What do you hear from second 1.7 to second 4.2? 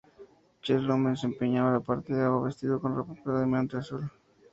la parte de agua, vestido con ropa predominantemente azul.